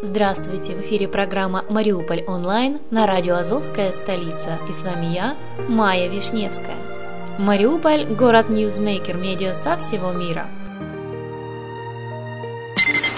[0.00, 0.76] Здравствуйте!
[0.76, 4.60] В эфире программа «Мариуполь онлайн» на радио «Азовская столица».
[4.68, 5.36] И с вами я,
[5.68, 6.76] Майя Вишневская.
[7.36, 10.48] Мариуполь– город-ньюзмейкер медиа со всего мира.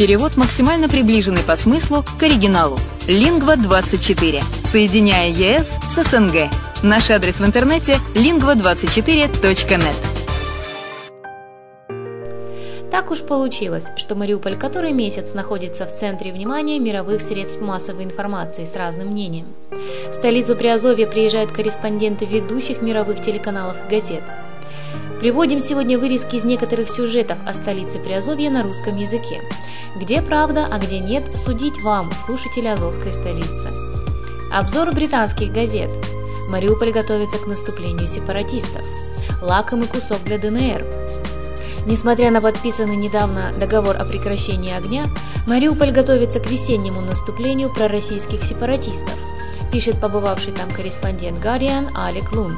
[0.00, 2.78] Перевод максимально приближенный по смыслу к оригиналу.
[3.06, 4.42] Лингва24.
[4.64, 6.50] Соединяя ЕС с СНГ.
[6.82, 9.96] Наш адрес в интернете lingva24.net.
[12.90, 18.64] Так уж получилось, что Мариуполь который месяц находится в центре внимания мировых средств массовой информации
[18.64, 19.48] с разным мнением.
[20.08, 24.22] В столицу Приазовья приезжают корреспонденты ведущих мировых телеканалов и газет.
[25.20, 29.42] Приводим сегодня вырезки из некоторых сюжетов о столице Приазовья на русском языке.
[29.94, 33.68] Где правда, а где нет, судить вам, слушатели Азовской столицы.
[34.50, 35.90] Обзор британских газет.
[36.48, 38.82] Мариуполь готовится к наступлению сепаратистов.
[39.42, 40.86] Лакомый кусок для ДНР.
[41.84, 45.04] Несмотря на подписанный недавно договор о прекращении огня,
[45.46, 49.18] Мариуполь готовится к весеннему наступлению пророссийских сепаратистов,
[49.70, 52.56] пишет побывавший там корреспондент Guardian Алек Лун.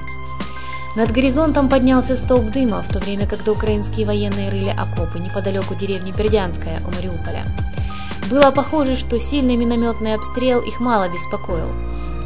[0.94, 6.12] Над горизонтом поднялся столб дыма, в то время, когда украинские военные рыли окопы неподалеку деревни
[6.12, 7.44] Бердянская у Мариуполя.
[8.30, 11.70] Было похоже, что сильный минометный обстрел их мало беспокоил.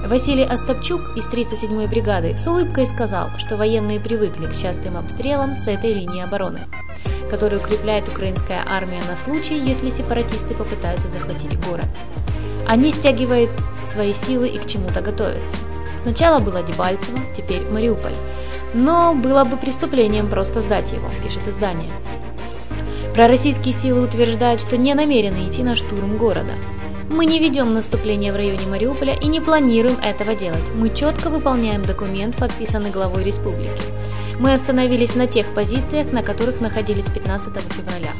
[0.06, 5.66] Василий Остапчук из 37-й бригады с улыбкой сказал, что военные привыкли к частым обстрелам с
[5.66, 6.66] этой линии обороны
[7.30, 11.88] который укрепляет украинская армия на случай, если сепаратисты попытаются захватить город.
[12.68, 13.50] Они стягивают
[13.84, 15.56] свои силы и к чему-то готовятся.
[15.98, 18.14] Сначала было Дебальцево, теперь Мариуполь.
[18.76, 21.90] Но было бы преступлением просто сдать его, пишет издание.
[23.14, 26.52] Пророссийские силы утверждают, что не намерены идти на штурм города.
[27.08, 30.68] Мы не ведем наступление в районе Мариуполя и не планируем этого делать.
[30.74, 33.80] Мы четко выполняем документ, подписанный главой республики.
[34.40, 38.12] Мы остановились на тех позициях, на которых находились 15 февраля,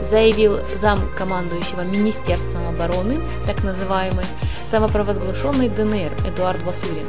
[0.00, 4.24] заявил зам командующего Министерством обороны, так называемый
[4.64, 7.06] самопровозглашенный ДНР Эдуард Васурин.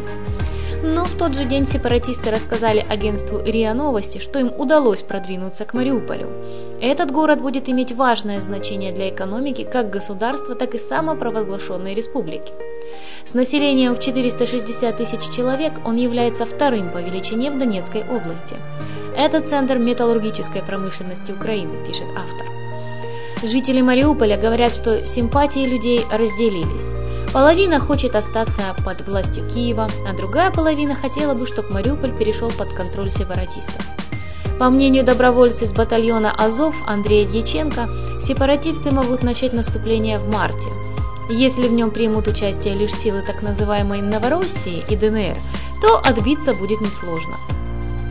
[0.84, 5.74] Но в тот же день сепаратисты рассказали агентству РИА Новости, что им удалось продвинуться к
[5.74, 6.30] Мариуполю.
[6.82, 12.54] Этот город будет иметь важное значение для экономики как государства, так и самопровозглашенной республики.
[13.26, 18.56] С населением в 460 тысяч человек он является вторым по величине в Донецкой области.
[19.18, 22.48] Это центр металлургической промышленности Украины, пишет автор.
[23.44, 27.07] Жители Мариуполя говорят, что симпатии людей разделились.
[27.38, 32.74] Половина хочет остаться под властью Киева, а другая половина хотела бы, чтобы Мариуполь перешел под
[32.74, 33.80] контроль сепаратистов.
[34.58, 37.90] По мнению добровольца из батальона «Азов» Андрея Дьяченко,
[38.20, 40.68] сепаратисты могут начать наступление в марте,
[41.30, 45.40] если в нем примут участие лишь силы так называемой Новороссии и ДНР,
[45.80, 47.36] то отбиться будет несложно.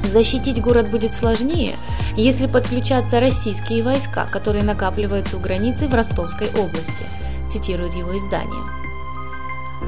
[0.04, 1.74] Защитить город будет сложнее,
[2.16, 7.04] если подключатся российские войска, которые накапливаются у границы в Ростовской области,
[7.48, 8.85] цитирует его издание.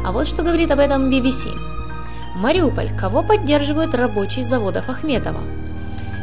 [0.05, 1.51] А вот что говорит об этом BBC.
[2.35, 2.91] Мариуполь.
[2.97, 5.41] Кого поддерживают рабочие заводов Ахметова?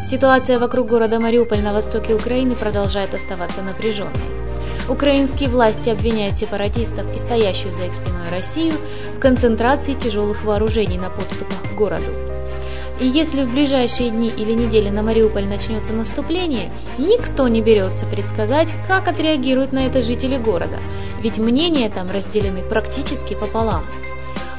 [0.03, 4.11] Ситуация вокруг города Мариуполь на востоке Украины продолжает оставаться напряженной.
[4.87, 8.75] Украинские власти обвиняют сепаратистов и стоящую за их спиной Россию
[9.15, 12.34] в концентрации тяжелых вооружений на подступах к городу.
[12.99, 18.73] И если в ближайшие дни или недели на Мариуполь начнется наступление, никто не берется предсказать,
[18.87, 20.79] как отреагируют на это жители города,
[21.21, 23.83] ведь мнения там разделены практически пополам.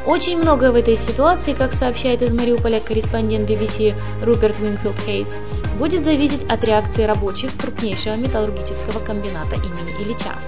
[0.07, 5.41] Очень многое в этой ситуации, как сообщает из Мариуполя корреспондент BBC Руперт Уинфилд Хейс,
[5.79, 10.39] будет зависеть от реакции рабочих крупнейшего металлургического комбината имени Ильича.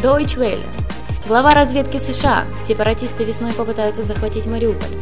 [0.00, 0.62] Deutsche Welle.
[1.26, 2.44] Глава разведки США.
[2.56, 4.96] Сепаратисты весной попытаются захватить Мариуполь.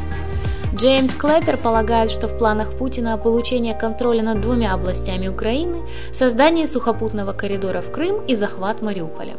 [0.75, 5.83] Джеймс Клэппер полагает, что в планах Путина получение контроля над двумя областями Украины,
[6.13, 9.37] создание сухопутного коридора в Крым и захват Мариуполя.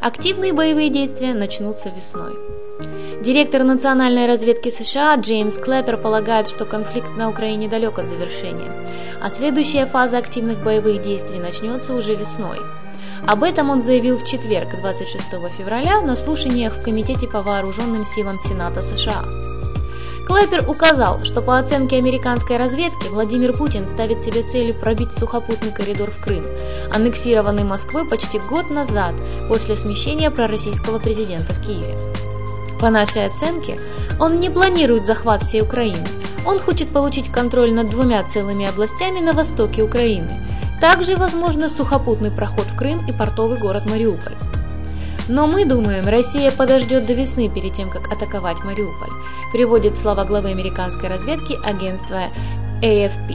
[0.00, 2.36] Активные боевые действия начнутся весной.
[3.24, 8.70] Директор национальной разведки США Джеймс Клэппер полагает, что конфликт на Украине далек от завершения,
[9.20, 12.60] а следующая фаза активных боевых действий начнется уже весной.
[13.26, 15.24] Об этом он заявил в четверг, 26
[15.58, 19.24] февраля, на слушаниях в Комитете по вооруженным силам Сената США.
[20.28, 26.10] Клэпер указал, что по оценке американской разведки Владимир Путин ставит себе целью пробить сухопутный коридор
[26.10, 26.44] в Крым,
[26.92, 29.14] аннексированный Москвой почти год назад
[29.48, 31.98] после смещения пророссийского президента в Киеве.
[32.78, 33.80] По нашей оценке,
[34.20, 36.06] он не планирует захват всей Украины.
[36.44, 40.30] Он хочет получить контроль над двумя целыми областями на востоке Украины.
[40.78, 44.36] Также возможно сухопутный проход в Крым и портовый город Мариуполь.
[45.28, 49.10] Но мы думаем, Россия подождет до весны перед тем, как атаковать Мариуполь,
[49.52, 52.22] приводит слова главы американской разведки агентства
[52.82, 53.34] AFP.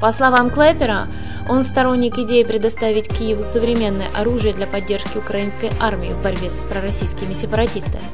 [0.00, 1.08] По словам Клэпера,
[1.48, 7.34] он сторонник идеи предоставить Киеву современное оружие для поддержки украинской армии в борьбе с пророссийскими
[7.34, 8.04] сепаратистами.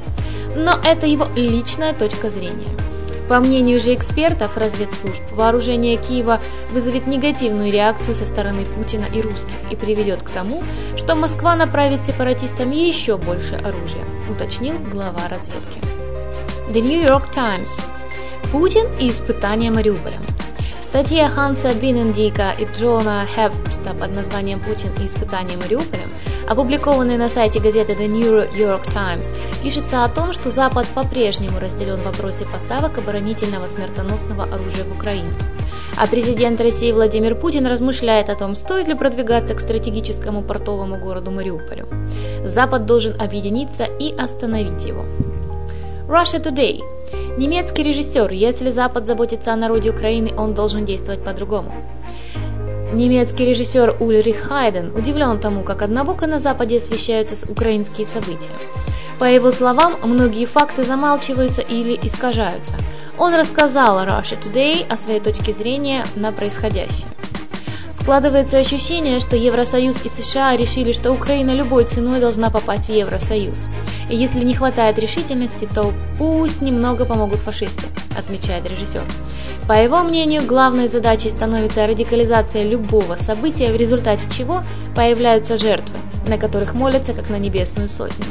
[0.57, 2.67] Но это его личная точка зрения.
[3.29, 6.41] По мнению же экспертов разведслужб, вооружение Киева
[6.71, 10.63] вызовет негативную реакцию со стороны Путина и русских и приведет к тому,
[10.97, 15.96] что Москва направит сепаратистам еще больше оружия, уточнил глава разведки.
[16.69, 17.81] The New York Times.
[18.51, 20.19] Путин и испытания Мариуполя.
[20.81, 26.11] Статье Ханса Бинендика и Джона Хепста под названием «Путин и испытания Мариуполем»,
[26.49, 29.33] опубликованной на сайте газеты The New York Times,
[29.63, 35.31] пишется о том, что Запад по-прежнему разделен в вопросе поставок оборонительного смертоносного оружия в Украину.
[35.97, 41.31] А президент России Владимир Путин размышляет о том, стоит ли продвигаться к стратегическому портовому городу
[41.31, 41.87] Мариуполю.
[42.45, 45.05] Запад должен объединиться и остановить его.
[46.09, 46.81] Russia Today–
[47.37, 51.71] Немецкий режиссер, если Запад заботится о народе Украины, он должен действовать по-другому.
[52.93, 58.49] Немецкий режиссер Ульрих Хайден удивлен тому, как однобоко на Западе освещаются украинские события.
[59.19, 62.75] По его словам, многие факты замалчиваются или искажаются.
[63.19, 67.09] Он рассказал Russia Today о своей точке зрения на происходящее.
[68.07, 73.65] Складывается ощущение, что Евросоюз и США решили, что Украина любой ценой должна попасть в Евросоюз.
[74.09, 77.83] И если не хватает решительности, то пусть немного помогут фашисты,
[78.17, 79.03] отмечает режиссер.
[79.67, 84.63] По его мнению, главной задачей становится радикализация любого события, в результате чего
[84.95, 85.97] появляются жертвы,
[86.29, 88.25] на которых молятся как на небесную сотню.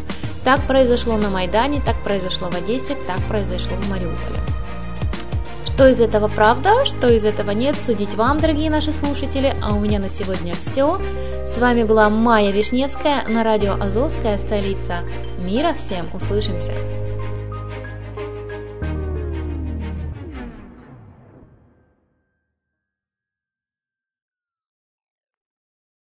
[0.45, 4.39] Так произошло на Майдане, так произошло в Одессе, так произошло в Мариуполе.
[5.75, 9.53] Что из этого правда, что из этого нет, судить вам, дорогие наши слушатели.
[9.61, 11.01] А у меня на сегодня все.
[11.43, 14.99] С вами была Майя Вишневская на радио Азовская столица.
[15.37, 16.71] Мира всем, услышимся!